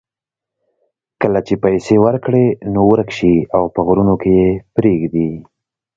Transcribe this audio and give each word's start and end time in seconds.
کله 1.21 1.39
چې 1.47 1.53
پیسې 1.63 1.95
ورکړې 2.05 2.45
نو 2.73 2.81
ورک 2.91 3.09
شي 3.17 3.35
او 3.55 3.63
په 3.73 3.79
غرونو 3.87 4.15
کې 4.21 4.31
یې 4.39 4.49
پرېږدي. 4.75 5.29